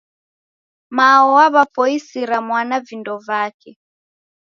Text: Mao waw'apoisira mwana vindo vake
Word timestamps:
Mao 0.95 1.25
waw'apoisira 1.35 2.37
mwana 2.47 2.75
vindo 2.87 3.13
vake 3.27 3.71